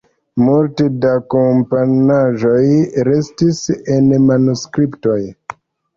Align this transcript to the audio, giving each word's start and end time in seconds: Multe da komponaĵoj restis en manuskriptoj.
Multe 0.43 0.85
da 1.01 1.09
komponaĵoj 1.33 2.63
restis 3.11 3.63
en 3.97 4.11
manuskriptoj. 4.31 5.19